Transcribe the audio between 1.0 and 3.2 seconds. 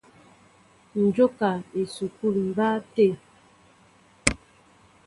Ǹ jóka esukúlu mbáá tê.